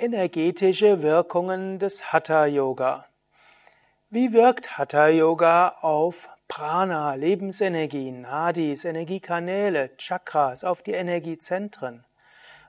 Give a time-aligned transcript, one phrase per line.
[0.00, 3.06] Energetische Wirkungen des Hatha Yoga.
[4.10, 12.04] Wie wirkt Hatha Yoga auf Prana, Lebensenergie, Nadis, Energiekanäle, Chakras, auf die Energiezentren?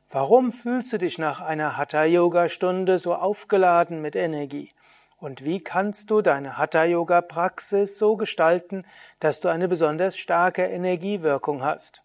[0.09, 4.71] Warum fühlst du dich nach einer Hatha Yoga Stunde so aufgeladen mit Energie?
[5.19, 8.87] Und wie kannst du deine Hatha Yoga Praxis so gestalten,
[9.19, 12.01] dass du eine besonders starke Energiewirkung hast?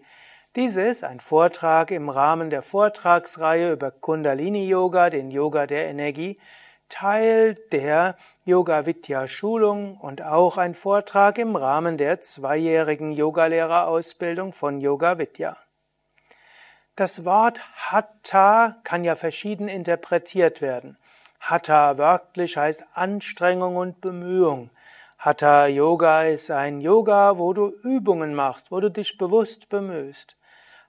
[0.56, 6.40] Dies ist ein Vortrag im Rahmen der Vortragsreihe über Kundalini Yoga, den Yoga der Energie,
[6.88, 14.80] Teil der Yoga Vidya Schulung und auch ein Vortrag im Rahmen der zweijährigen Yogalehrerausbildung von
[14.80, 15.58] Yoga Vidya.
[16.96, 17.60] Das Wort
[17.92, 20.98] Hatha kann ja verschieden interpretiert werden.
[21.48, 24.72] Hatha wörtlich heißt Anstrengung und Bemühung.
[25.20, 30.36] Hatha Yoga ist ein Yoga, wo du Übungen machst, wo du dich bewusst bemühst.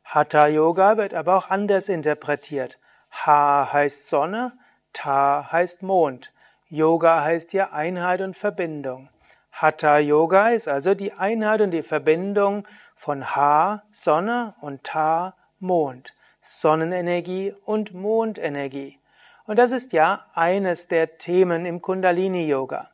[0.03, 2.79] Hatha Yoga wird aber auch anders interpretiert.
[3.27, 4.53] Ha heißt Sonne,
[4.95, 6.33] Ta heißt Mond.
[6.71, 9.11] Yoga heißt hier Einheit und Verbindung.
[9.53, 16.15] Hatha Yoga ist also die Einheit und die Verbindung von Ha, Sonne und Ta, Mond.
[16.41, 18.99] Sonnenenergie und Mondenergie.
[19.47, 22.91] Und das ist ja eines der Themen im Kundalini Yoga.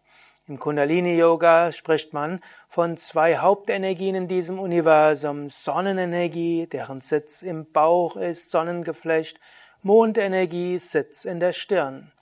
[0.46, 5.48] Im Kundalini Yoga spricht man von zwei Hauptenergien in diesem Universum.
[5.48, 9.40] Sonnenenergie, deren Sitz im Bauch ist, Sonnengeflecht.
[9.82, 12.12] Mondenergie, Sitz in der Stirn.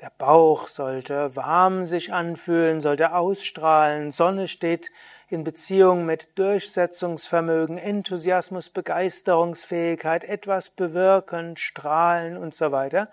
[0.00, 4.12] Der Bauch sollte warm sich anfühlen, sollte ausstrahlen.
[4.12, 4.90] Sonne steht
[5.28, 13.10] in Beziehung mit Durchsetzungsvermögen, Enthusiasmus, Begeisterungsfähigkeit, etwas bewirken, strahlen und so weiter.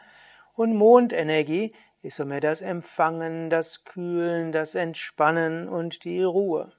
[0.62, 1.74] Und Mondenergie
[2.04, 6.72] ist somit das Empfangen, das Kühlen, das Entspannen und die Ruhe.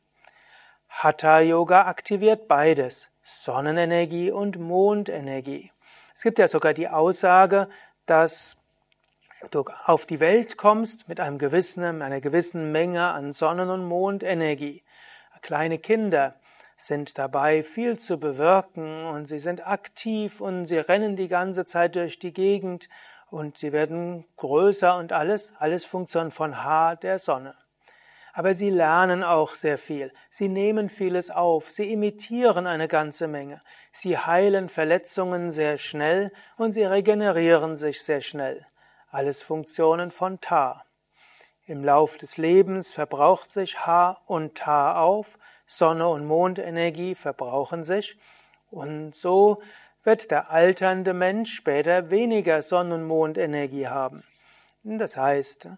[0.88, 5.72] Hatha Yoga aktiviert beides, Sonnenenergie und Mondenergie.
[6.14, 7.68] Es gibt ja sogar die Aussage,
[8.06, 8.56] dass
[9.50, 14.84] du auf die Welt kommst mit einem gewissen, einer gewissen Menge an Sonnen- und Mondenergie.
[15.40, 16.36] Kleine Kinder
[16.76, 21.96] sind dabei, viel zu bewirken und sie sind aktiv und sie rennen die ganze Zeit
[21.96, 22.88] durch die Gegend
[23.32, 27.54] und sie werden größer und alles, alles funktioniert von Haar der Sonne.
[28.34, 30.12] Aber sie lernen auch sehr viel.
[30.30, 31.70] Sie nehmen vieles auf.
[31.70, 33.60] Sie imitieren eine ganze Menge.
[33.90, 38.66] Sie heilen Verletzungen sehr schnell und sie regenerieren sich sehr schnell.
[39.10, 40.84] Alles Funktionen von Ta.
[41.64, 45.38] Im Lauf des Lebens verbraucht sich Ha und Ta auf.
[45.66, 48.18] Sonne und Mondenergie verbrauchen sich.
[48.70, 49.62] Und so
[50.04, 54.24] wird der alternde Mensch später weniger Sonne- und Mondenergie haben.
[54.82, 55.68] Das heißt,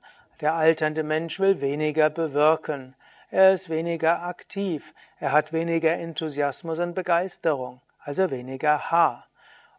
[0.40, 2.94] der alternde Mensch will weniger bewirken.
[3.30, 4.94] Er ist weniger aktiv.
[5.18, 9.26] Er hat weniger Enthusiasmus und Begeisterung, also weniger Ha.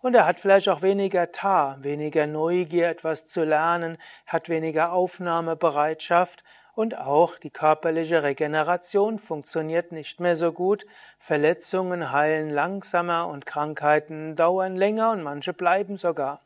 [0.02, 3.98] Und er hat vielleicht auch weniger Ta, weniger Neugier, etwas zu lernen,
[4.28, 6.44] hat weniger Aufnahmebereitschaft
[6.76, 10.86] und auch die körperliche Regeneration funktioniert nicht mehr so gut.
[11.18, 16.42] Verletzungen heilen langsamer und Krankheiten dauern länger und manche bleiben sogar.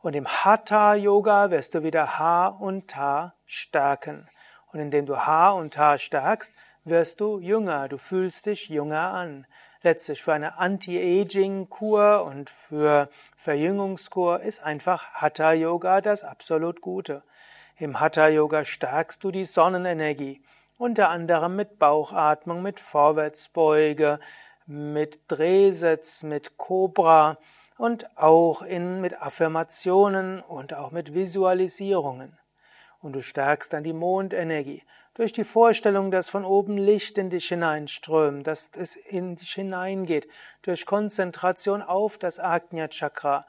[0.00, 4.28] Und im Hatha Yoga wirst du wieder Ha und Ta stärken.
[4.72, 6.52] Und indem du Ha und Ta stärkst,
[6.84, 9.46] wirst du jünger, du fühlst dich jünger an.
[9.82, 17.22] Letztlich für eine Anti-Aging-Kur und für Verjüngungskur ist einfach Hatha Yoga das absolut Gute.
[17.76, 20.40] Im Hatha Yoga stärkst du die Sonnenenergie,
[20.78, 24.20] unter anderem mit Bauchatmung, mit Vorwärtsbeuge,
[24.64, 27.36] mit Drehsitz, mit Cobra
[27.76, 32.38] und auch in, mit Affirmationen und auch mit Visualisierungen.
[33.02, 37.48] Und du stärkst dann die Mondenergie durch die Vorstellung, dass von oben Licht in dich
[37.48, 40.28] hineinströmt, dass es in dich hineingeht,
[40.62, 43.44] durch Konzentration auf das Agnya Chakra,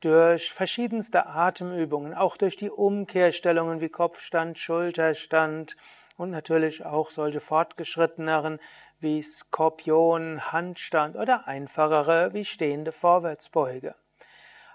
[0.00, 5.76] durch verschiedenste Atemübungen, auch durch die Umkehrstellungen wie Kopfstand, Schulterstand
[6.16, 8.60] und natürlich auch solche fortgeschritteneren
[9.00, 13.94] wie Skorpion, Handstand oder einfachere wie stehende Vorwärtsbeuge.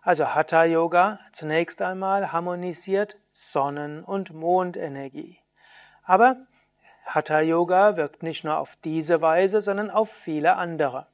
[0.02, 5.40] Also Hatha Yoga zunächst einmal harmonisiert Sonnen- und Mondenergie.
[6.04, 6.38] Aber
[7.06, 11.08] Hatha Yoga wirkt nicht nur auf diese Weise, sondern auf viele andere.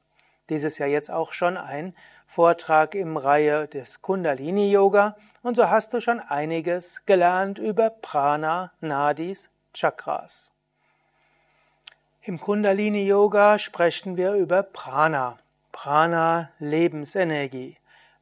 [0.50, 1.96] Dies ist ja jetzt auch schon ein
[2.32, 8.72] Vortrag im Reihe des Kundalini Yoga und so hast du schon einiges gelernt über Prana,
[8.82, 10.52] Nadis, Chakras.
[12.22, 15.40] Im Kundalini Yoga sprechen wir über Prana.
[15.72, 17.78] Prana, Lebensenergie.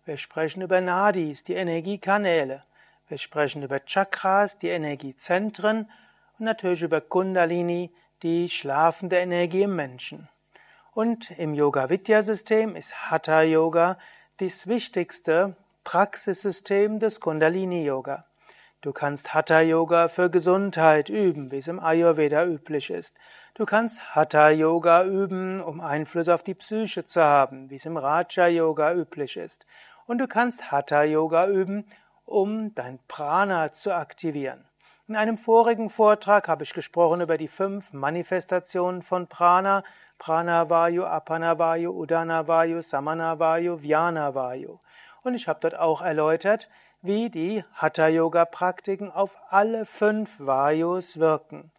[0.05, 2.63] Wir sprechen über Nadis, die Energiekanäle.
[3.09, 5.91] Wir sprechen über Chakras, die Energiezentren.
[6.39, 7.91] und natürlich über Kundalini,
[8.23, 10.29] die schlafende Energie im Menschen.
[10.97, 13.99] Und im Yoga-Vidya-System ist Hatha-Yoga
[14.37, 18.25] das wichtigste Praxissystem des Kundalini-Yoga.
[18.81, 23.15] Du kannst Hatha-Yoga für Gesundheit üben, wie es im Ayurveda üblich ist.
[23.53, 28.95] Du kannst Hatha-Yoga üben, um Einfluss auf die Psyche zu haben, wie es im Raja-Yoga
[28.95, 29.67] üblich ist.
[30.07, 31.85] Und du kannst Hatha-Yoga üben,
[32.25, 34.65] um dein Prana zu aktivieren.
[35.09, 39.85] In einem vorigen Vortrag habe ich gesprochen über die fünf Manifestationen von Prana,
[40.19, 44.79] Pranavayu, Apanavayu, Udanavayu, Samanavayu, Vyanavayu.
[45.23, 46.67] Und ich habe dort auch erläutert,
[47.01, 51.71] wie die Hatha-Yoga-Praktiken auf alle fünf Vayus wirken.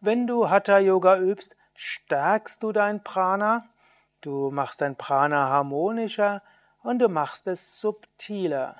[0.00, 3.64] Wenn du Hatha-Yoga übst, stärkst du dein Prana,
[4.20, 6.42] du machst dein Prana harmonischer
[6.84, 8.76] und du machst es subtiler.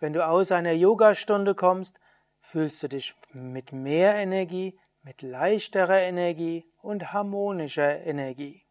[0.00, 2.00] Wenn du aus einer Yogastunde kommst,
[2.46, 8.64] fühlst du dich mit mehr Energie, mit leichterer Energie und harmonischer Energie.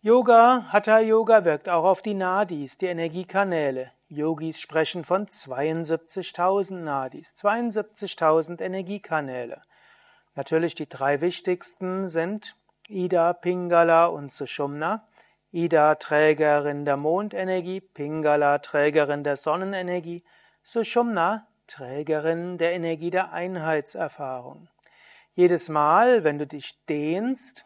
[0.00, 3.92] Yoga, Hatha Yoga wirkt auch auf die Nadis, die Energiekanäle.
[4.08, 9.60] Yogis sprechen von 72.000 Nadis, 72.000 Energiekanäle.
[10.34, 12.56] Natürlich die drei wichtigsten sind
[12.88, 15.06] Ida, Pingala und Sushumna.
[15.50, 20.24] Ida Trägerin der Mondenergie, Pingala Trägerin der Sonnenenergie,
[20.62, 24.68] Sushumna Trägerin der Energie der Einheitserfahrung.
[25.32, 27.64] Jedes Mal, wenn du dich dehnst,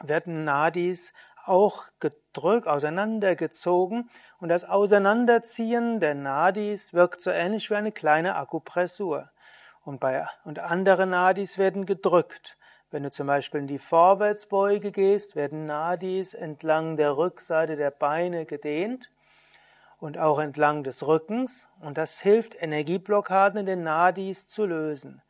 [0.00, 1.14] werden Nadis
[1.46, 9.30] auch gedrückt, auseinandergezogen und das Auseinanderziehen der Nadis wirkt so ähnlich wie eine kleine Akupressur.
[9.82, 12.58] Und, bei, und andere Nadis werden gedrückt.
[12.90, 18.44] Wenn du zum Beispiel in die Vorwärtsbeuge gehst, werden Nadis entlang der Rückseite der Beine
[18.44, 19.10] gedehnt
[19.98, 25.22] und auch entlang des Rückens und das hilft, Energieblockaden in den Nadis zu lösen.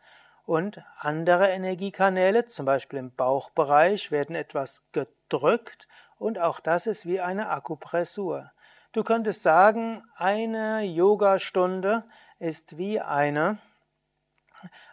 [0.44, 7.20] Und andere Energiekanäle, zum Beispiel im Bauchbereich, werden etwas gedrückt und auch das ist wie
[7.20, 8.52] eine Akupressur.
[8.92, 12.04] Du könntest sagen, eine Yogastunde
[12.38, 13.58] ist wie eine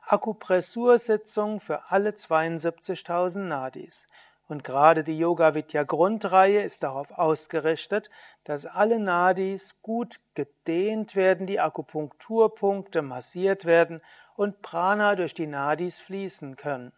[0.06, 4.08] Akupressursitzung für alle 72.000 Nadis.
[4.48, 8.10] Und gerade die Yoga Vidya Grundreihe ist darauf ausgerichtet,
[8.44, 14.02] dass alle Nadis gut gedehnt werden, die Akupunkturpunkte massiert werden
[14.36, 16.92] und Prana durch die Nadis fließen können.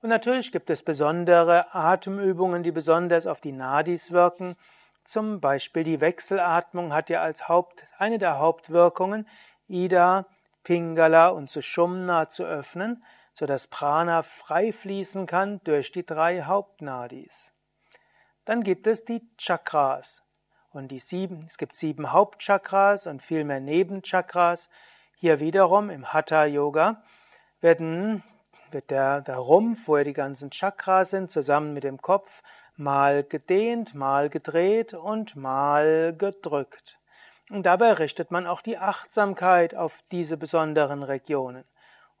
[0.00, 4.56] Und natürlich gibt es besondere Atemübungen, die besonders auf die Nadis wirken.
[5.04, 9.26] Zum Beispiel die Wechselatmung hat ja als Haupt, eine der Hauptwirkungen,
[9.66, 10.26] Ida,
[10.62, 13.02] Pingala und Sushumna zu öffnen,
[13.38, 17.52] sodass Prana frei fließen kann durch die drei Hauptnadis.
[18.44, 20.24] Dann gibt es die Chakras.
[20.70, 24.70] Und die sieben, es gibt sieben Hauptchakras und viel mehr Nebenchakras.
[25.14, 27.04] Hier wiederum im Hatha Yoga
[27.60, 28.24] werden,
[28.72, 32.42] wird der, der Rumpf, wo ja die ganzen Chakras sind, zusammen mit dem Kopf
[32.76, 36.98] mal gedehnt, mal gedreht und mal gedrückt.
[37.50, 41.64] Und dabei richtet man auch die Achtsamkeit auf diese besonderen Regionen.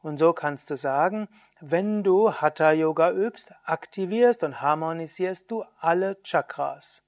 [0.02, 1.28] Und so kannst du sagen,
[1.60, 7.02] wenn du Hatha Yoga übst, aktivierst und harmonisierst du alle Chakras.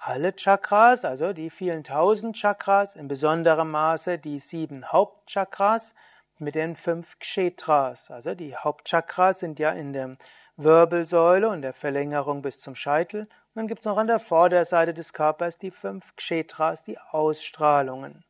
[0.00, 5.94] Alle Chakras, also die vielen tausend Chakras, in besonderem Maße die sieben Hauptchakras
[6.38, 8.10] mit den fünf Kshetras.
[8.10, 10.16] Also die Hauptchakras sind ja in der
[10.56, 13.22] Wirbelsäule und der Verlängerung bis zum Scheitel.
[13.22, 18.25] Und dann gibt es noch an der Vorderseite des Körpers die fünf Kshetras, die Ausstrahlungen.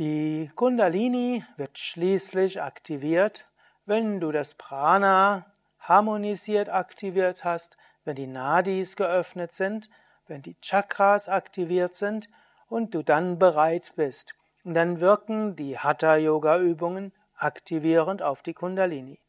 [0.00, 3.44] Die Kundalini wird schließlich aktiviert,
[3.84, 5.44] wenn du das Prana
[5.78, 7.76] harmonisiert aktiviert hast,
[8.06, 9.90] wenn die Nadis geöffnet sind,
[10.26, 12.30] wenn die Chakras aktiviert sind
[12.70, 14.34] und du dann bereit bist.
[14.64, 19.20] Und dann wirken die Hatha-Yoga-Übungen aktivierend auf die Kundalini.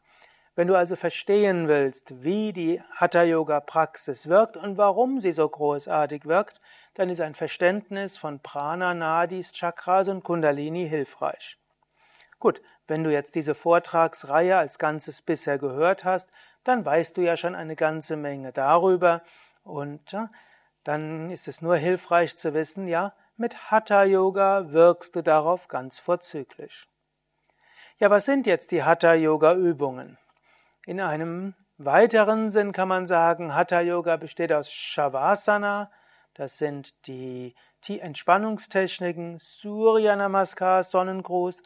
[0.55, 6.60] Wenn du also verstehen willst, wie die Hatha-Yoga-Praxis wirkt und warum sie so großartig wirkt,
[6.93, 11.57] dann ist ein Verständnis von Prana, Nadis, Chakras und Kundalini hilfreich.
[12.39, 16.31] Gut, wenn du jetzt diese Vortragsreihe als Ganzes bisher gehört hast,
[16.63, 19.21] dann weißt du ja schon eine ganze Menge darüber
[19.63, 20.29] und ja,
[20.83, 25.99] dann ist es nur hilfreich zu wissen, ja, mit Hatha Yoga wirkst du darauf ganz
[25.99, 26.87] vorzüglich.
[27.97, 30.17] Ja, was sind jetzt die Hatha Yoga Übungen?
[30.85, 35.91] In einem weiteren Sinn kann man sagen, Hatha Yoga besteht aus Shavasana,
[36.33, 37.55] das sind die
[37.87, 41.57] Entspannungstechniken, Surya Namaskar, Sonnengruß,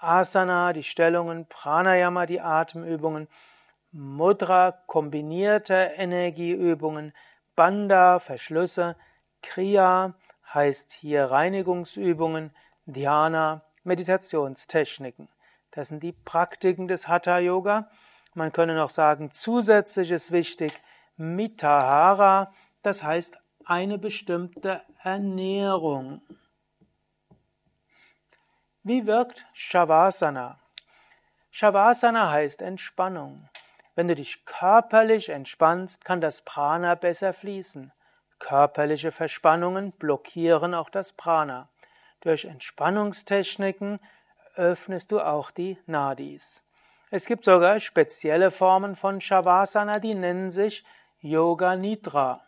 [0.00, 3.28] Asana, die Stellungen, Pranayama, die Atemübungen,
[3.92, 7.12] Mudra, kombinierte Energieübungen,
[7.54, 8.96] Banda, Verschlüsse,
[9.42, 10.14] Kriya
[10.52, 12.54] heißt hier Reinigungsübungen,
[12.84, 15.28] Dhyana, Meditationstechniken.
[15.70, 17.90] Das sind die Praktiken des Hatha Yoga.
[18.34, 20.72] Man könnte noch sagen, zusätzlich ist wichtig
[21.16, 26.22] Mitahara, das heißt eine bestimmte Ernährung.
[28.84, 30.60] Wie wirkt Shavasana?
[31.50, 33.48] Shavasana heißt Entspannung.
[33.96, 37.92] Wenn du dich körperlich entspannst, kann das Prana besser fließen.
[38.38, 41.68] Körperliche Verspannungen blockieren auch das Prana.
[42.20, 43.98] Durch Entspannungstechniken
[44.54, 46.62] öffnest du auch die Nadis.
[47.10, 50.84] Es gibt sogar spezielle Formen von Shavasana, die nennen sich
[51.18, 52.46] Yoga Nidra.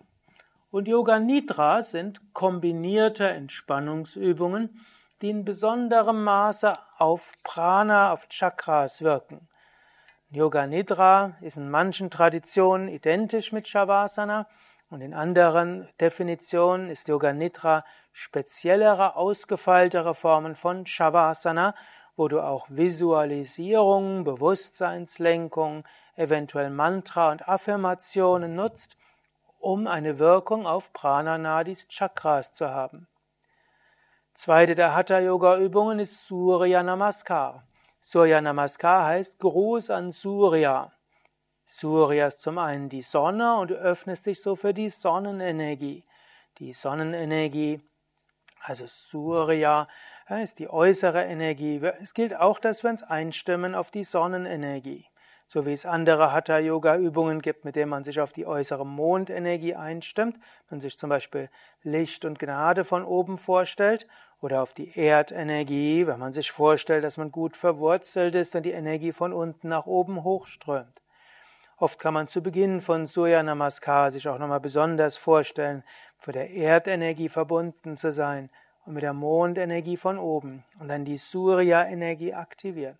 [0.71, 4.85] Und Yoga Nidra sind kombinierte Entspannungsübungen,
[5.23, 9.49] die in besonderem Maße auf Prana, auf Chakras wirken.
[10.31, 14.47] Yoga Nidra ist in manchen Traditionen identisch mit Shavasana
[14.91, 17.83] und in anderen Definitionen ist Yoga Nidra
[18.13, 21.75] speziellere, ausgefeiltere Formen von Shavasana,
[22.15, 25.85] wo du auch Visualisierung, Bewusstseinslenkung,
[26.15, 28.99] eventuell Mantra und Affirmationen nutzt,
[29.59, 33.07] um eine Wirkung auf Prananadis Chakras zu haben.
[34.35, 37.65] Zweite der Hatha Yoga Übungen ist Surya Namaskar.
[38.01, 40.93] Surya Namaskar heißt Gruß an Surya.
[41.67, 46.05] Surya ist zum einen die Sonne und du öffnest dich so für die Sonnenenergie.
[46.59, 47.81] Die Sonnenenergie,
[48.61, 49.89] also Surya,
[50.29, 51.81] ist die äußere Energie.
[52.01, 55.07] Es gilt auch, dass wir uns einstimmen auf die Sonnenenergie
[55.49, 60.39] so wie es andere Hatha-Yoga-Übungen gibt, mit denen man sich auf die äußere Mondenergie einstimmt,
[60.71, 61.49] man sich zum Beispiel
[61.83, 64.07] Licht und Gnade von oben vorstellt,
[64.41, 68.73] oder auf die Erdenergie, wenn man sich vorstellt, dass man gut verwurzelt ist und die
[68.73, 71.03] Energie von unten nach oben hochströmt.
[71.77, 75.83] Oft kann man zu Beginn von Surya Namaskar sich auch nochmal besonders vorstellen,
[76.19, 78.51] für der Erdenergie verbunden zu sein
[78.85, 82.99] und mit der Mondenergie von oben und dann die Surya-Energie aktivieren.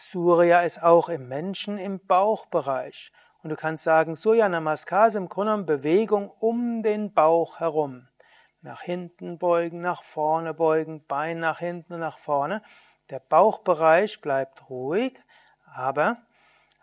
[0.00, 3.10] Surya ist auch im Menschen im Bauchbereich.
[3.42, 8.06] Und du kannst sagen, Surya Namaskar ist im Grunde genommen Bewegung um den Bauch herum.
[8.62, 12.62] Nach hinten beugen, nach vorne beugen, Bein nach hinten und nach vorne.
[13.10, 15.20] Der Bauchbereich bleibt ruhig,
[15.64, 16.18] aber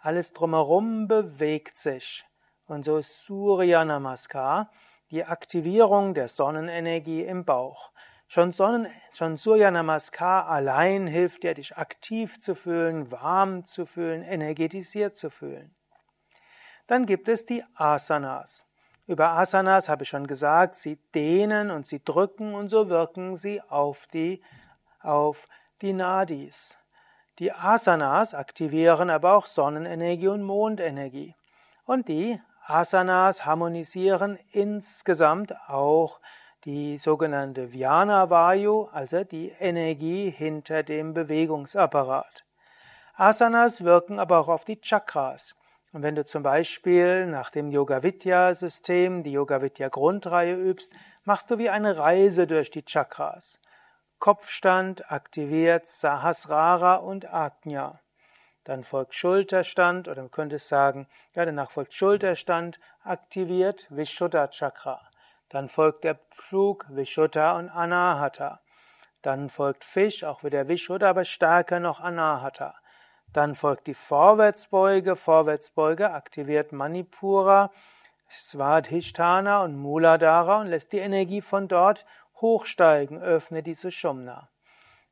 [0.02, 2.26] alles drumherum bewegt sich.
[2.68, 4.70] Und so ist Surya Namaskar
[5.12, 7.92] die Aktivierung der Sonnenenergie im Bauch.
[8.28, 14.24] Schon, Sonnen, schon Surya Namaskar allein hilft dir, dich aktiv zu fühlen, warm zu fühlen,
[14.24, 15.76] energetisiert zu fühlen.
[16.88, 18.66] Dann gibt es die Asanas.
[19.08, 23.62] Über Asanas habe ich schon gesagt, sie dehnen und sie drücken und so wirken sie
[23.62, 24.42] auf die,
[25.02, 25.48] auf
[25.82, 26.78] die Nadis.
[27.38, 31.36] Die Asanas aktivieren aber auch Sonnenenergie und Mondenergie.
[31.86, 36.20] Und die Asanas harmonisieren insgesamt auch
[36.66, 42.44] die sogenannte Vyana Vayu, also die Energie hinter dem Bewegungsapparat.
[43.14, 45.56] Asanas wirken aber auch auf die Chakras.
[45.94, 50.92] Und wenn du zum Beispiel nach dem Yoga Vidya System die Yoga Vidya Grundreihe übst,
[51.24, 53.60] machst du wie eine Reise durch die Chakras.
[54.18, 58.00] Kopfstand aktiviert Sahasrara und Ajna.
[58.64, 65.00] Dann folgt Schulterstand oder man könnte sagen, ja, danach folgt Schulterstand, aktiviert Vishuddha Chakra.
[65.50, 68.62] Dann folgt der Flug Vishuddha und Anahata.
[69.22, 72.76] Dann folgt Fisch, auch wieder Vishuddha, aber stärker noch Anahata.
[73.34, 75.16] Dann folgt die Vorwärtsbeuge.
[75.16, 77.72] Vorwärtsbeuge aktiviert Manipura,
[78.30, 82.06] Svadhisthana und Muladhara und lässt die Energie von dort
[82.42, 84.50] hochsteigen, öffnet die Sushumna.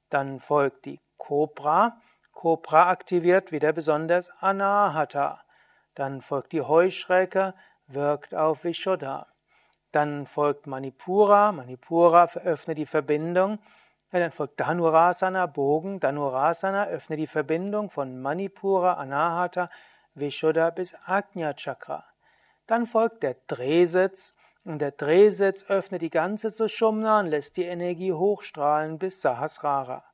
[0.09, 1.97] Dann folgt die Cobra.
[2.31, 5.41] Cobra aktiviert wieder besonders Anahata.
[5.95, 7.53] Dann folgt die Heuschrecke,
[7.87, 9.32] wirkt auf Vishuddha.
[9.93, 11.51] Dann folgt Manipura.
[11.51, 13.59] Manipura öffnet die Verbindung.
[14.11, 15.99] Ja, dann folgt Dhanurasana, Bogen.
[15.99, 19.69] Dhanurasana öffnet die Verbindung von Manipura, Anahata,
[20.15, 22.03] Vishuddha bis Ajna Chakra.
[22.65, 24.35] Dann folgt der Drehsitz.
[24.65, 30.05] Und der Drehsitz öffnet die ganze Sushumna und lässt die Energie hochstrahlen bis Sahasrara.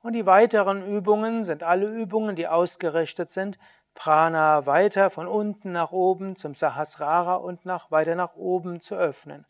[0.00, 3.58] Und die weiteren Übungen sind alle Übungen, die ausgerichtet sind
[3.94, 9.46] Prana weiter von unten nach oben zum Sahasrara und nach, weiter nach oben zu öffnen.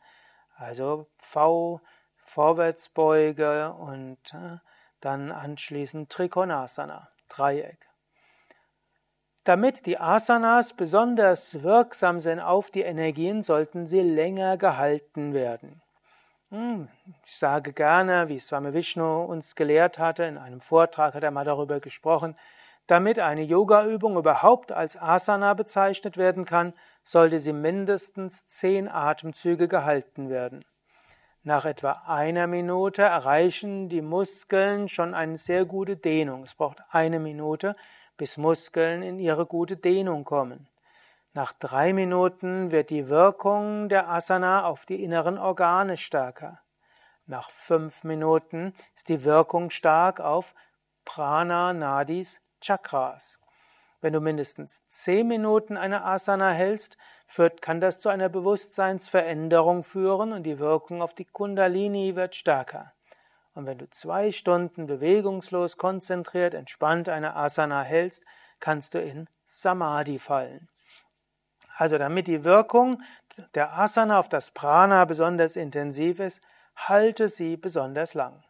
[0.56, 1.80] Also V,
[2.25, 4.58] Vorwärtsbeuge und äh,
[5.00, 7.88] dann anschließend Trikonasana, Dreieck.
[9.44, 15.82] Damit die Asanas besonders wirksam sind auf die Energien, sollten sie länger gehalten werden.
[16.50, 16.88] Hm,
[17.25, 21.44] ich sage gerne, wie Swami Vishnu uns gelehrt hatte, in einem Vortrag hat er mal
[21.44, 22.37] darüber gesprochen,
[22.92, 30.28] damit eine Yogaübung überhaupt als Asana bezeichnet werden kann, sollte sie mindestens zehn Atemzüge gehalten
[30.28, 30.62] werden.
[31.42, 36.42] Nach etwa einer Minute erreichen die Muskeln schon eine sehr gute Dehnung.
[36.42, 37.76] Es braucht eine Minute,
[38.18, 40.68] bis Muskeln in ihre gute Dehnung kommen.
[41.32, 46.61] Nach drei Minuten wird die Wirkung der Asana auf die inneren Organe stärker.
[47.25, 50.54] Nach fünf Minuten ist die Wirkung stark auf
[51.06, 53.38] Prana, Nadis, Chakras.
[54.00, 60.33] Wenn du mindestens zehn Minuten eine Asana hältst, führt, kann das zu einer Bewusstseinsveränderung führen
[60.33, 62.92] und die Wirkung auf die Kundalini wird stärker.
[63.54, 68.25] Und wenn du zwei Stunden bewegungslos, konzentriert, entspannt eine Asana hältst,
[68.61, 70.69] kannst du in Samadhi fallen.
[71.76, 73.02] Also damit die Wirkung
[73.54, 76.40] der Asana auf das Prana besonders intensiv ist,
[76.76, 78.42] halte sie besonders lang.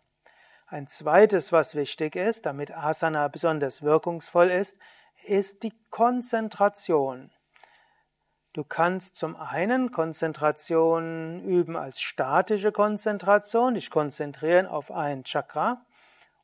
[0.72, 4.78] Ein zweites, was wichtig ist, damit Asana besonders wirkungsvoll ist,
[5.26, 7.30] ist die Konzentration.
[8.54, 15.84] Du kannst zum einen Konzentration üben als statische Konzentration, dich konzentrieren auf ein Chakra,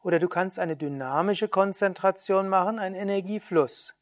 [0.02, 3.94] oder du kannst eine dynamische Konzentration machen, einen Energiefluss.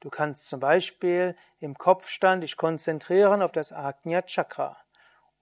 [0.00, 4.78] Du kannst zum Beispiel im Kopfstand dich konzentrieren auf das Agnya Chakra.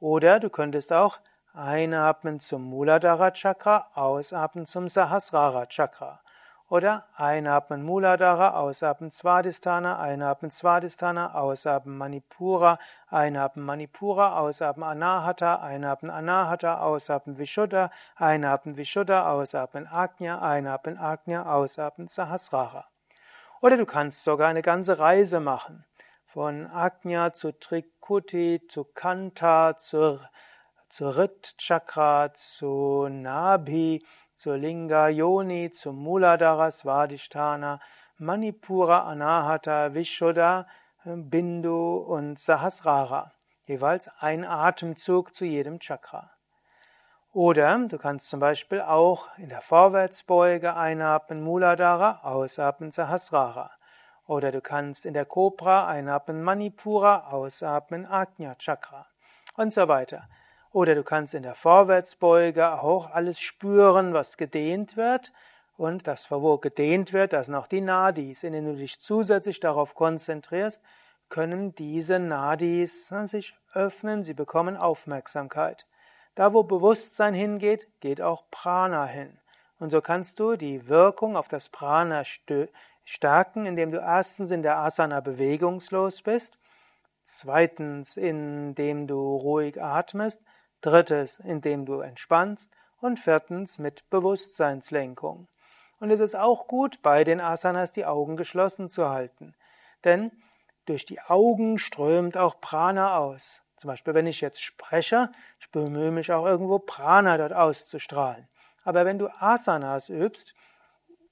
[0.01, 1.21] Oder du könntest auch
[1.55, 6.21] einatmen zum Muladhara Chakra, ausatmen zum Sahasrara Chakra.
[6.69, 16.81] Oder einatmen Muladhara, ausatmen Svadhisthana, einatmen Svadhisthana, ausatmen Manipura, einatmen Manipura, ausatmen Anahata, einatmen Anahata,
[16.81, 22.87] ausatmen Vishuddha, einatmen Vishuddha, ausatmen Agnya, einatmen Agnya, ausatmen Sahasrara.
[23.61, 25.85] Oder du kannst sogar eine ganze Reise machen.
[26.25, 30.19] Von Agnya zu Trikuti, zu Kanta, zu,
[30.95, 34.01] zu Rit Chakra, zu Nabhi,
[34.33, 37.81] zu Linga Yoni, zu Muladhara Svadhisthana,
[38.21, 40.67] Manipura Anahata, Vishuddha,
[41.05, 43.33] Bindu und Sahasrara.
[43.67, 46.31] Jeweils ein Atemzug zu jedem Chakra.
[47.33, 53.73] Oder du kannst zum Beispiel auch in der Vorwärtsbeuge einatmen Muladhara, ausatmen Sahasrara.
[54.29, 59.09] Oder du kannst in der Kobra einatmen Manipura, ausatmen Ajna Chakra
[59.57, 60.29] und so weiter.
[60.75, 65.33] Oder du kannst in der Vorwärtsbeuge auch alles spüren, was gedehnt wird.
[65.77, 68.43] Und das, wo gedehnt wird, das sind auch die Nadis.
[68.43, 70.83] Indem du dich zusätzlich darauf konzentrierst,
[71.29, 75.87] können diese Nadis sich öffnen, sie bekommen Aufmerksamkeit.
[76.35, 79.39] Da, wo Bewusstsein hingeht, geht auch Prana hin.
[79.79, 82.25] Und so kannst du die Wirkung auf das Prana
[83.05, 86.59] stärken, indem du erstens in der Asana bewegungslos bist,
[87.23, 90.43] zweitens, indem du ruhig atmest,
[90.85, 92.71] drittens, indem du entspannst
[93.01, 95.49] und viertens mit Bewusstseinslenkung.
[95.99, 99.55] Und es ist auch gut, bei den Asanas die Augen geschlossen zu halten,
[100.05, 100.31] denn
[100.85, 103.63] durch die Augen strömt auch Prana aus.
[103.79, 108.47] Zum Beispiel, wenn ich jetzt spreche, ich bemühe mich auch irgendwo Prana dort auszustrahlen.
[108.85, 110.55] Aber wenn du Asanas übst,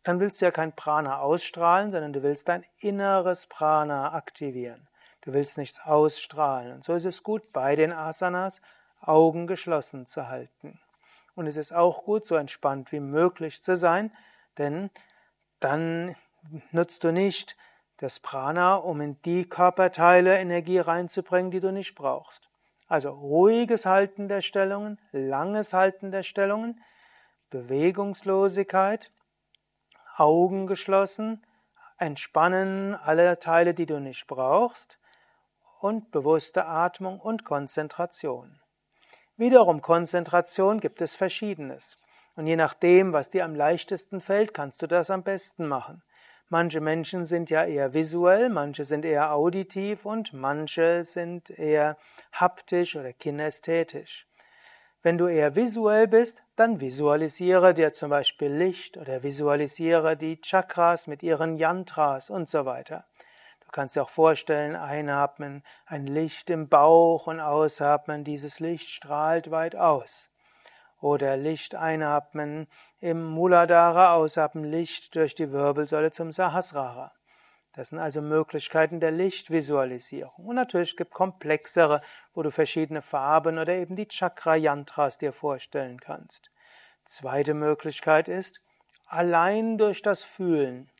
[0.02, 4.88] dann willst du ja kein Prana ausstrahlen, sondern du willst dein inneres Prana aktivieren.
[5.20, 6.72] Du willst nichts ausstrahlen.
[6.72, 8.62] Und so ist es gut, bei den Asanas
[9.02, 10.80] Augen geschlossen zu halten.
[11.34, 14.12] Und es ist auch gut, so entspannt wie möglich zu sein,
[14.58, 14.90] denn
[15.60, 16.16] dann
[16.70, 17.56] nutzt du nicht
[17.98, 22.48] das Prana, um in die Körperteile Energie reinzubringen, die du nicht brauchst.
[22.88, 26.82] Also ruhiges Halten der Stellungen, langes Halten der Stellungen,
[27.50, 29.12] Bewegungslosigkeit,
[30.16, 31.46] Augen geschlossen,
[31.96, 34.98] Entspannen aller Teile, die du nicht brauchst
[35.80, 38.61] und bewusste Atmung und Konzentration.
[39.42, 41.98] Wiederum Konzentration gibt es verschiedenes.
[42.36, 46.00] Und je nachdem, was dir am leichtesten fällt, kannst du das am besten machen.
[46.48, 51.96] Manche Menschen sind ja eher visuell, manche sind eher auditiv und manche sind eher
[52.32, 54.28] haptisch oder kinästhetisch.
[55.02, 61.08] Wenn du eher visuell bist, dann visualisiere dir zum Beispiel Licht oder visualisiere die Chakras
[61.08, 63.06] mit ihren Yantras und so weiter.
[63.72, 69.50] Du kannst dir auch vorstellen, einatmen, ein Licht im Bauch und ausatmen, dieses Licht strahlt
[69.50, 70.28] weit aus.
[71.00, 72.68] Oder Licht einatmen
[73.00, 77.12] im Muladhara, ausatmen Licht durch die Wirbelsäule zum Sahasrara.
[77.72, 80.44] Das sind also Möglichkeiten der Lichtvisualisierung.
[80.44, 82.02] Und natürlich gibt es komplexere,
[82.34, 86.50] wo du verschiedene Farben oder eben die Chakra-Yantras dir vorstellen kannst.
[87.06, 88.60] Zweite Möglichkeit ist,
[89.06, 90.91] allein durch das Fühlen.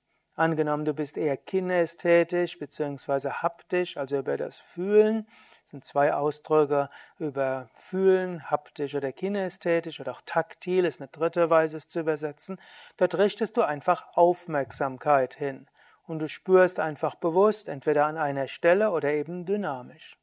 [0.42, 3.31] Angenommen, du bist eher kinästhetisch bzw.
[3.31, 5.28] haptisch, also über das Fühlen,
[5.70, 11.76] sind zwei Ausdrücke über Fühlen, haptisch oder kinästhetisch oder auch taktil ist eine dritte Weise
[11.76, 12.59] es zu übersetzen.
[12.96, 15.68] Dort richtest du einfach Aufmerksamkeit hin
[16.09, 20.18] und du spürst einfach bewusst, entweder an einer Stelle oder eben dynamisch.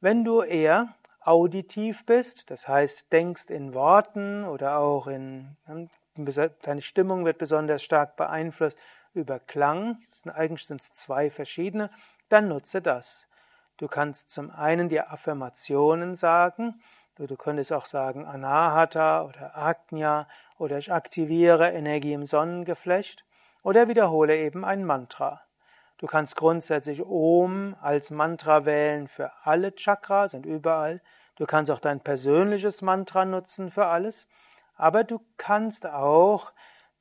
[0.00, 5.56] Wenn du eher auditiv bist, das heißt, denkst in Worten oder auch in,
[6.62, 8.80] deine Stimmung wird besonders stark beeinflusst
[9.16, 11.90] über Klang, das sind eigentlich zwei verschiedene,
[12.28, 13.26] dann nutze das.
[13.76, 16.80] Du kannst zum einen die Affirmationen sagen,
[17.16, 23.24] du könntest auch sagen Anahata oder Agnya oder ich aktiviere Energie im Sonnengeflecht
[23.62, 25.42] oder wiederhole eben ein Mantra.
[25.98, 31.00] Du kannst grundsätzlich Om als Mantra wählen für alle Chakras und überall.
[31.36, 34.26] Du kannst auch dein persönliches Mantra nutzen für alles.
[34.74, 36.52] Aber du kannst auch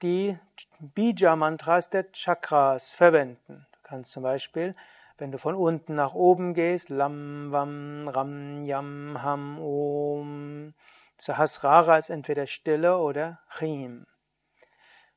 [0.02, 0.38] die
[0.80, 3.66] Bija-Mantras der Chakras verwenden.
[3.72, 4.76] Du kannst zum Beispiel,
[5.18, 10.74] wenn du von unten nach oben gehst, Lam, Vam, Ram, Yam, Ham, Om.
[11.18, 14.06] Sahasrara ist entweder Stille oder Chim.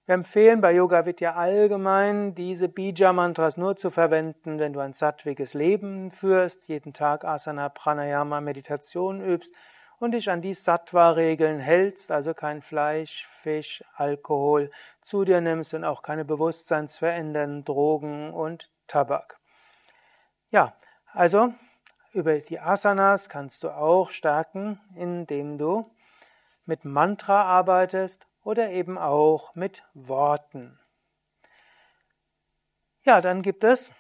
[0.07, 5.53] Wir empfehlen bei Yoga Vidya allgemein, diese Bija-Mantras nur zu verwenden, wenn du ein sattwiges
[5.53, 9.53] Leben führst, jeden Tag Asana, Pranayama, Meditation übst
[10.01, 15.85] und dich an die Sattva-Regeln hältst, also kein Fleisch, Fisch, Alkohol zu dir nimmst und
[15.85, 19.39] auch keine bewusstseinsverändernden Drogen und Tabak.
[20.51, 20.75] Ja,
[21.13, 21.53] also
[22.13, 25.91] über die Asanas kannst du auch stärken, indem du
[26.65, 30.79] mit Mantra arbeitest oder eben auch mit Worten.
[33.03, 33.93] Ja, dann gibt es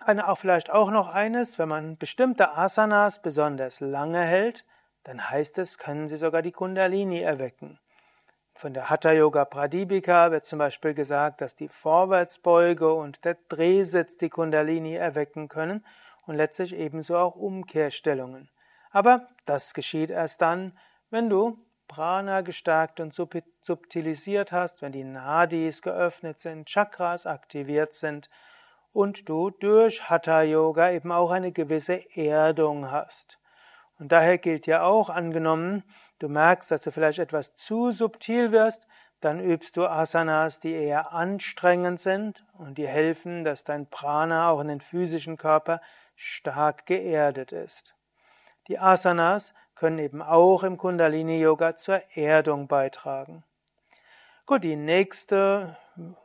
[0.00, 4.64] eine, auch vielleicht auch noch eines, wenn man bestimmte Asanas besonders lange hält,
[5.04, 7.78] dann heißt es, können sie sogar die Kundalini erwecken.
[8.54, 14.16] Von der Hatha Yoga Pradipika wird zum Beispiel gesagt, dass die Vorwärtsbeuge und der Drehsitz
[14.16, 15.84] die Kundalini erwecken können
[16.26, 18.48] und letztlich ebenso auch Umkehrstellungen.
[18.90, 20.78] Aber das geschieht erst dann,
[21.10, 28.30] wenn du Prana gestärkt und subtilisiert hast, wenn die Nadis geöffnet sind, Chakras aktiviert sind
[28.92, 33.38] und du durch Hatha Yoga eben auch eine gewisse Erdung hast.
[33.98, 35.84] Und daher gilt ja auch, angenommen,
[36.18, 38.86] du merkst, dass du vielleicht etwas zu subtil wirst,
[39.20, 44.60] dann übst du Asanas, die eher anstrengend sind und die helfen, dass dein Prana auch
[44.60, 45.80] in den physischen Körper
[46.14, 47.94] stark geerdet ist.
[48.68, 53.44] Die Asanas können eben auch im Kundalini Yoga zur Erdung beitragen.
[54.46, 55.76] Gut, die nächste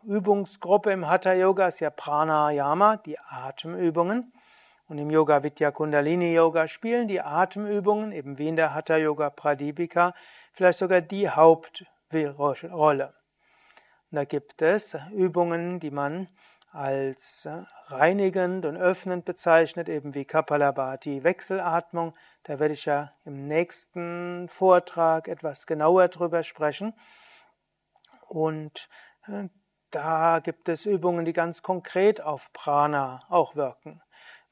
[0.03, 4.33] Übungsgruppe im Hatha Yoga ist ja Pranayama, die Atemübungen.
[4.89, 9.29] Und im Yoga Vidya Kundalini Yoga spielen die Atemübungen, eben wie in der Hatha Yoga
[9.29, 10.13] Pradipika,
[10.51, 13.13] vielleicht sogar die Hauptrolle.
[14.09, 16.27] da gibt es Übungen, die man
[16.71, 17.47] als
[17.85, 22.15] reinigend und öffnend bezeichnet, eben wie Kapalabhati Wechselatmung.
[22.41, 26.95] Da werde ich ja im nächsten Vortrag etwas genauer drüber sprechen.
[28.27, 28.89] Und
[29.27, 29.49] äh,
[29.91, 34.01] da gibt es Übungen, die ganz konkret auf Prana auch wirken.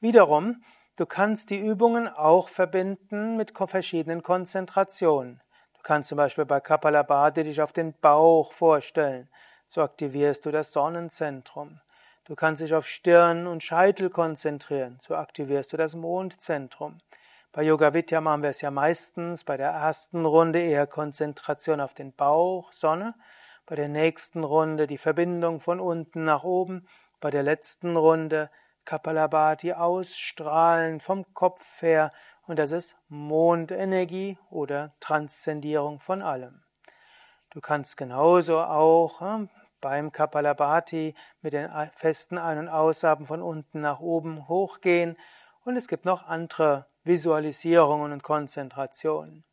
[0.00, 0.62] Wiederum,
[0.94, 5.42] du kannst die Übungen auch verbinden mit verschiedenen Konzentrationen.
[5.74, 9.28] Du kannst zum Beispiel bei Kapalabhati dich auf den Bauch vorstellen.
[9.66, 11.80] So aktivierst du das Sonnenzentrum.
[12.26, 15.00] Du kannst dich auf Stirn und Scheitel konzentrieren.
[15.02, 16.98] So aktivierst du das Mondzentrum.
[17.50, 21.94] Bei Yoga Vidya machen wir es ja meistens bei der ersten Runde eher Konzentration auf
[21.94, 23.14] den Bauch, Sonne.
[23.66, 26.86] Bei der nächsten Runde die Verbindung von unten nach oben.
[27.20, 28.48] Bei der letzten Runde
[28.88, 32.10] Kapalabhati ausstrahlen vom Kopf her.
[32.46, 36.62] Und das ist Mondenergie oder Transzendierung von allem.
[37.50, 39.50] Du kannst genauso auch hm,
[39.82, 45.18] beim Kapalabhati mit den festen Ein- und Aussaben von unten nach oben hochgehen
[45.64, 49.44] und es gibt noch andere Visualisierungen und Konzentrationen.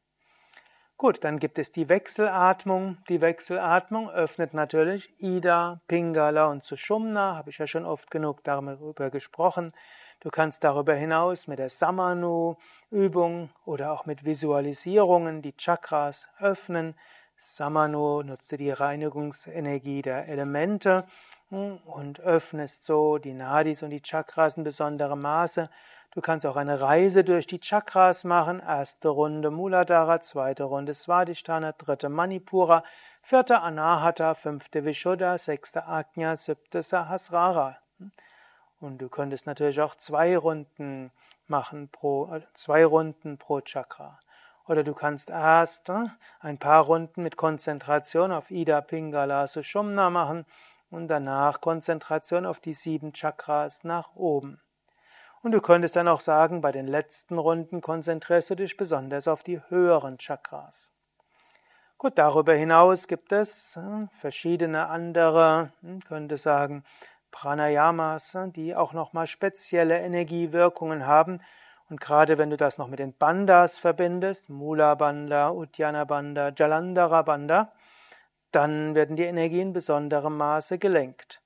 [0.97, 2.97] Gut, dann gibt es die Wechselatmung.
[3.09, 9.09] Die Wechselatmung öffnet natürlich Ida, Pingala und Sushumna, habe ich ja schon oft genug darüber
[9.09, 9.73] gesprochen.
[10.21, 16.95] Du kannst darüber hinaus mit der Samanu-Übung oder auch mit Visualisierungen die Chakras öffnen.
[17.37, 21.05] Samano nutzte die Reinigungsenergie der Elemente
[21.49, 25.69] hm, und öffnest so die Nadis und die Chakras in besonderem Maße.
[26.15, 28.61] Du kannst auch eine Reise durch die Chakras machen.
[28.61, 32.85] Erste Runde Muladhara, zweite Runde Svadhisthana, dritte Manipura,
[33.21, 37.79] vierte Anahata, fünfte Vishuddha, sechste Ajna, siebte Sahasrara.
[38.79, 41.11] Und du könntest natürlich auch zwei Runden
[41.47, 44.17] machen pro, äh, zwei Runden pro Chakra.
[44.67, 46.05] Oder du kannst erst äh,
[46.39, 50.45] ein paar Runden mit Konzentration auf Ida Pingala Sushumna machen
[50.89, 54.61] und danach Konzentration auf die sieben Chakras nach oben.
[55.45, 59.43] Und du könntest dann auch sagen, bei den letzten Runden konzentrierst du dich besonders auf
[59.43, 60.91] die höheren Chakras.
[61.99, 66.83] Gut, darüber hinaus gibt es äh, verschiedene andere, hm, könnte sagen,
[67.29, 71.39] Pranayamas, äh, die auch nochmal spezielle Energiewirkungen haben
[71.89, 77.21] Und gerade wenn du das noch mit den Bandas verbindest, Mula Banda, Uddiyana Banda, Jalandhara
[77.21, 77.71] Banda,
[78.49, 81.44] dann werden die Energien in besonderem Maße gelenkt.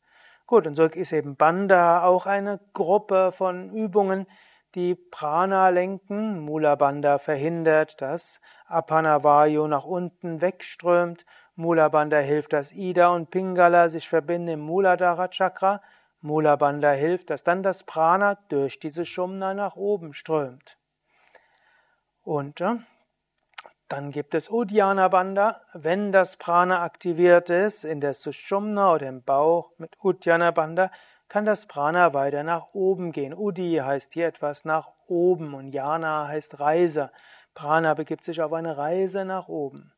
[0.49, 4.25] Gut, und so ist eben Banda auch eine Gruppe von Übungen,
[4.73, 6.39] die Prana lenken.
[6.39, 11.23] Mula Banda verhindert, dass Apana Vayu nach unten wegströmt.
[11.55, 15.83] Mula Banda hilft, dass Ida und Pingala sich verbinden im Muladhara Chakra.
[16.19, 20.79] Mula Bandha hilft, dass dann das Prana durch diese Shumna nach oben strömt.
[22.23, 22.59] Und
[23.89, 25.55] dann gibt es Uddiyana Bandha.
[25.73, 30.91] Wenn das Prana aktiviert ist in der Sushumna oder im Bauch mit Uddiyana Bandha,
[31.27, 33.33] kann das Prana weiter nach oben gehen.
[33.33, 37.11] Udi heißt hier etwas nach oben und Yana heißt Reise.
[37.53, 39.91] Prana begibt sich auf eine Reise nach oben.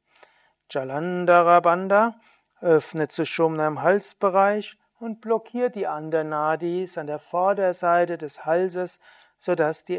[0.69, 2.15] Jalandhara Bandha
[2.59, 8.99] öffnet Sushumna im Halsbereich und blockiert die anderen Nadis an der Vorderseite des Halses,
[9.37, 9.97] sodass die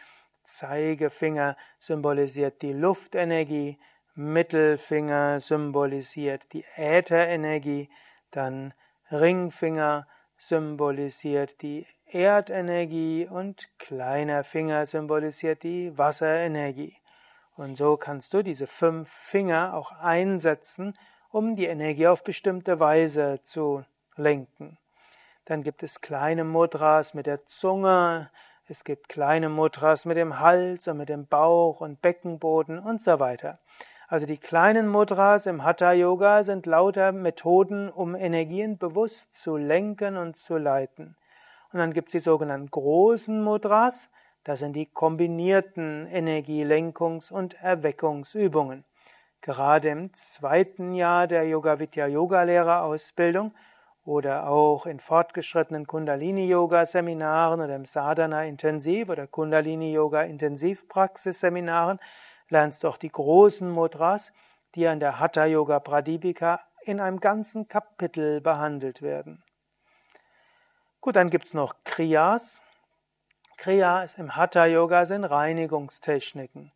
[0.45, 3.79] Zeigefinger symbolisiert die Luftenergie,
[4.15, 7.89] Mittelfinger symbolisiert die Ätherenergie,
[8.31, 8.75] dann
[9.11, 10.20] Ringfinger symbolisiert
[11.63, 16.97] die Erdenergie und kleiner Finger symbolisiert die Wasserenergie.
[17.57, 20.95] Und so kannst du diese fünf Finger auch einsetzen,
[21.31, 23.85] um die Energie auf bestimmte Weise zu
[24.17, 24.79] lenken.
[25.45, 28.31] Dann gibt es kleine Mudras mit der Zunge,
[28.67, 33.19] es gibt kleine Mudras mit dem Hals und mit dem Bauch und Beckenboden und so
[33.19, 33.59] weiter.
[34.11, 40.17] Also die kleinen Mudras im Hatha Yoga sind lauter Methoden, um Energien bewusst zu lenken
[40.17, 41.15] und zu leiten.
[41.73, 44.11] Und dann gibt es die sogenannten großen Mudras,
[44.43, 48.85] das sind die kombinierten Energielenkungs- und Erweckungsübungen.
[49.43, 53.55] Gerade im zweiten Jahr der Yoga Vidya Yoga Lehrerausbildung
[54.05, 61.39] oder auch in fortgeschrittenen Kundalini Yoga Seminaren oder im Sadhana Intensiv oder Kundalini Yoga Intensivpraxis
[61.39, 62.01] Seminaren
[62.51, 64.33] lernst du auch die großen Mudras,
[64.75, 69.43] die an der Hatha Yoga Pradipika in einem ganzen Kapitel behandelt werden.
[71.01, 72.63] Gut, dann gibt es noch Kriyas.
[73.57, 76.73] Kriyas im Hatha Yoga sind Reinigungstechniken.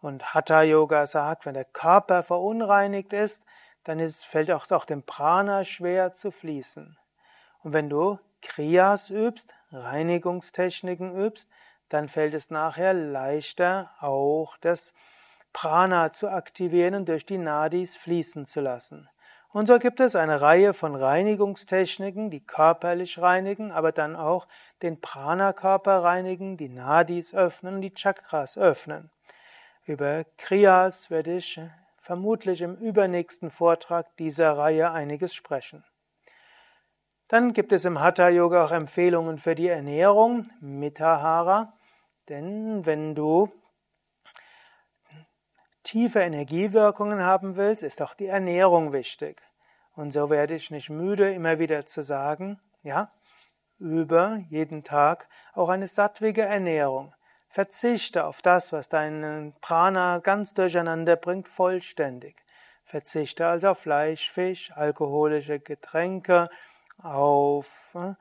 [0.00, 3.44] Und Hatha Yoga sagt, wenn der Körper verunreinigt ist,
[3.84, 6.98] dann ist, fällt auch, auch dem Prana schwer zu fließen.
[7.62, 11.48] Und wenn du Kriyas übst, Reinigungstechniken übst,
[11.92, 14.94] dann fällt es nachher leichter, auch das
[15.52, 19.08] Prana zu aktivieren und durch die Nadis fließen zu lassen.
[19.50, 24.48] Und so gibt es eine Reihe von Reinigungstechniken, die körperlich reinigen, aber dann auch
[24.80, 29.10] den Prana-Körper reinigen, die Nadis öffnen und die Chakras öffnen.
[29.84, 31.60] Über Kriyas werde ich
[32.00, 35.84] vermutlich im übernächsten Vortrag dieser Reihe einiges sprechen.
[37.28, 41.74] Dann gibt es im Hatha Yoga auch Empfehlungen für die Ernährung, Mitahara.
[42.28, 43.50] Denn wenn du
[45.82, 49.42] tiefe Energiewirkungen haben willst, ist auch die Ernährung wichtig.
[49.94, 53.12] Und so werde ich nicht müde, immer wieder zu sagen, ja,
[53.78, 57.14] über jeden Tag auch eine sattwige Ernährung.
[57.48, 62.36] Verzichte auf das, was deinen Prana ganz durcheinander bringt, vollständig.
[62.84, 66.48] Verzichte also auf Fleisch, Fisch, alkoholische Getränke,
[67.02, 68.14] auf äh,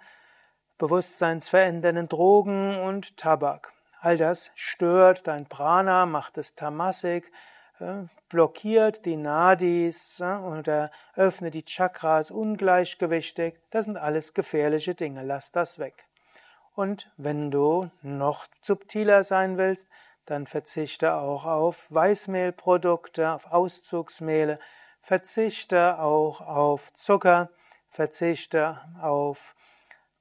[0.77, 3.71] bewusstseinsverändernden Drogen und Tabak.
[4.03, 7.31] All das stört dein Prana, macht es tamasik,
[7.79, 13.59] äh, blockiert die Nadis äh, oder öffnet die Chakras ungleichgewichtig.
[13.69, 15.23] Das sind alles gefährliche Dinge.
[15.23, 16.07] Lass das weg.
[16.73, 19.87] Und wenn du noch subtiler sein willst,
[20.25, 24.57] dann verzichte auch auf Weißmehlprodukte, auf Auszugsmehle,
[25.01, 27.51] verzichte auch auf Zucker,
[27.91, 29.53] verzichte auf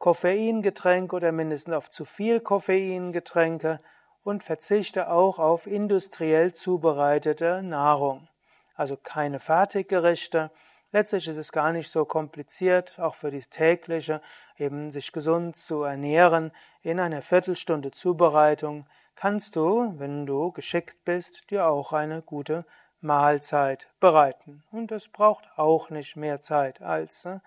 [0.00, 3.78] Koffeingetränke oder mindestens auf zu viel Koffeingetränke
[4.24, 8.26] und verzichte auch auf industriell zubereitete Nahrung.
[8.74, 10.50] Also keine Fertiggerichte.
[10.90, 14.22] Letztlich ist es gar nicht so kompliziert, auch für die tägliche,
[14.56, 16.50] eben sich gesund zu ernähren.
[16.80, 18.86] In einer Viertelstunde Zubereitung
[19.16, 22.64] kannst du, wenn du geschickt bist, dir auch eine gute
[23.02, 24.64] Mahlzeit bereiten.
[24.72, 27.40] Und es braucht auch nicht mehr Zeit als äh,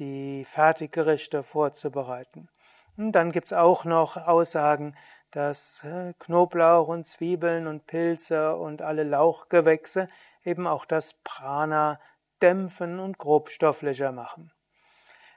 [0.00, 2.48] die Fertiggerichte vorzubereiten.
[2.96, 4.96] Und dann gibt es auch noch Aussagen,
[5.30, 10.08] dass äh, Knoblauch und Zwiebeln und Pilze und alle Lauchgewächse
[10.44, 11.98] eben auch das Prana
[12.42, 14.50] dämpfen und grobstofflicher machen.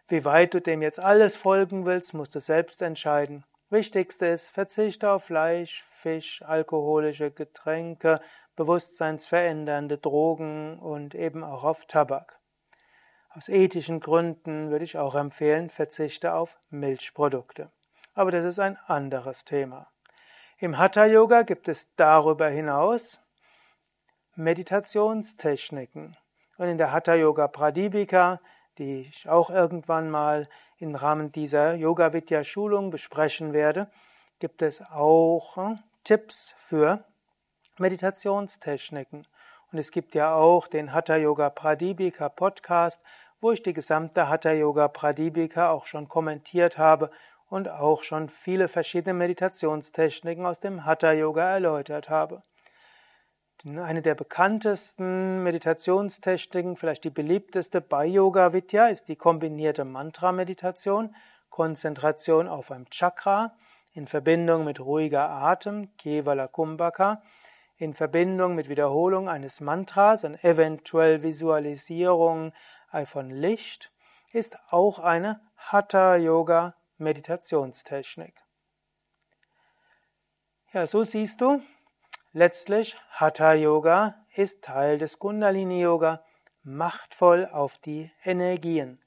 [0.07, 3.45] Wie weit du dem jetzt alles folgen willst, musst du selbst entscheiden.
[3.69, 8.19] Wichtigste ist, verzichte auf Fleisch, Fisch, alkoholische Getränke,
[8.55, 12.39] bewusstseinsverändernde Drogen und eben auch auf Tabak.
[13.35, 17.71] Aus ethischen Gründen würde ich auch empfehlen, verzichte auf Milchprodukte.
[18.13, 19.87] Aber das ist ein anderes Thema.
[20.59, 23.19] Im Hatha Yoga gibt es darüber hinaus
[24.35, 26.15] Meditationstechniken.
[26.57, 28.39] Und in der Hatha Yoga Pradipika,
[28.77, 33.89] die ich auch irgendwann mal im Rahmen dieser Yoga Vidya Schulung besprechen werde,
[34.37, 37.03] gibt es auch hm, Tipps für
[37.79, 39.25] Meditationstechniken.
[39.71, 43.01] Und es gibt ja auch den Hatha Yoga Pradipika Podcast,
[43.43, 47.11] wo ich die gesamte Hatha Yoga Pradipika auch schon kommentiert habe
[47.49, 52.41] und auch schon viele verschiedene Meditationstechniken aus dem Hatha Yoga erläutert habe.
[53.65, 61.13] Eine der bekanntesten Meditationstechniken, vielleicht die beliebteste bei Yoga Vidya, ist die kombinierte Mantra-Meditation,
[61.49, 63.55] Konzentration auf einem Chakra
[63.93, 67.21] in Verbindung mit ruhiger Atem, Kevala Kumbhaka,
[67.77, 72.53] in Verbindung mit Wiederholung eines Mantras und eventuell Visualisierung
[73.05, 73.91] von Licht
[74.31, 78.35] ist auch eine Hatha Yoga Meditationstechnik.
[80.71, 81.61] Ja, so siehst du,
[82.31, 86.23] letztlich Hatha Yoga ist Teil des Kundalini Yoga,
[86.63, 89.01] machtvoll auf die Energien.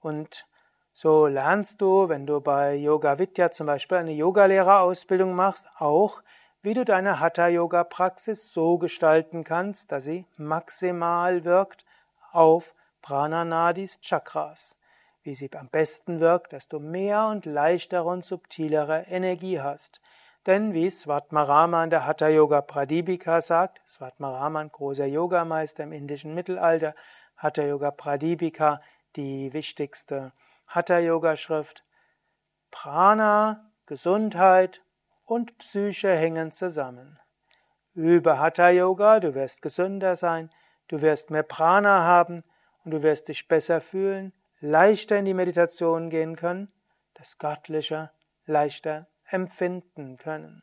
[0.00, 0.46] Und
[0.92, 6.22] so lernst du, wenn du bei Yoga Vidya zum Beispiel eine Yogalehrerausbildung machst, auch,
[6.62, 11.86] wie du deine Hatha-Yoga-Praxis so gestalten kannst, dass sie maximal wirkt
[12.32, 14.76] auf Prananadis Chakras.
[15.22, 20.00] Wie sie am besten wirkt, dass du mehr und leichtere und subtilere Energie hast.
[20.46, 26.94] Denn wie Svatmarama der Hatha Yoga Pradipika sagt, Svatmarama, großer Yogameister im indischen Mittelalter,
[27.36, 28.78] Hatha Yoga Pradipika,
[29.16, 30.32] die wichtigste
[30.66, 31.84] Hatha Yoga Schrift,
[32.70, 34.82] Prana, Gesundheit
[35.24, 37.18] und Psyche hängen zusammen.
[37.92, 40.50] Über Hatha Yoga, du wirst gesünder sein,
[40.88, 42.44] du wirst mehr Prana haben,
[42.84, 46.72] und du wirst dich besser fühlen, leichter in die Meditation gehen können,
[47.14, 48.10] das Göttliche
[48.46, 50.62] leichter empfinden können.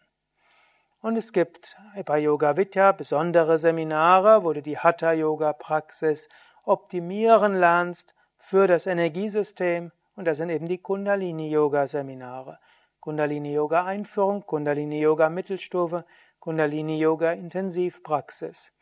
[1.01, 6.27] Und es gibt bei Yoga Vidya besondere Seminare, wo du die Hatha Yoga Praxis
[6.63, 12.59] optimieren lernst für das Energiesystem und das sind eben die Kundalini Yoga Seminare.
[12.99, 16.03] Kundalini Yoga Einführung, Kundalini Yoga Mittelstufe,
[16.39, 18.73] Kundalini Yoga Intensivpraxis.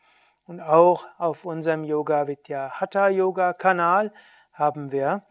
[0.46, 4.12] Und auch auf unserem Yoga Vidya Hatha Yoga Kanal
[4.52, 5.24] haben wir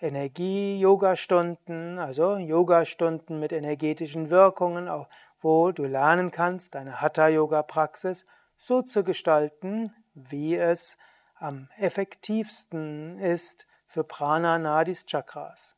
[0.00, 4.88] Energie-Yoga-Stunden, also Yoga-Stunden mit energetischen Wirkungen,
[5.40, 8.24] wo du lernen kannst, deine Hatha-Yoga-Praxis
[8.56, 10.96] so zu gestalten, wie es
[11.38, 15.76] am effektivsten ist für Prana Nadis Chakras.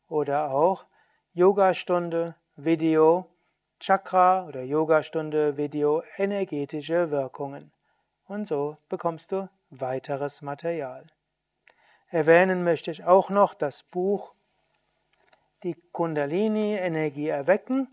[0.08, 0.86] oder auch
[1.32, 3.26] Yogastunde Video
[3.80, 7.72] Chakra oder Yogastunde Video energetische Wirkungen.
[8.26, 11.06] Und so bekommst du weiteres Material.
[12.08, 14.34] Erwähnen möchte ich auch noch das Buch
[15.62, 17.88] die Kundalini-Energie erwecken,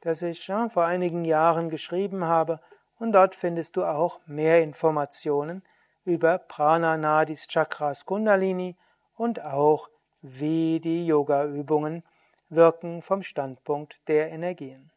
[0.00, 2.60] das ich ja, vor einigen Jahren geschrieben habe.
[2.98, 5.62] Und dort findest du auch mehr Informationen
[6.04, 8.76] über Prana Nadis Chakras Kundalini
[9.16, 9.88] und auch
[10.22, 12.02] wie die Yoga-Übungen
[12.48, 14.90] wirken vom Standpunkt der Energien.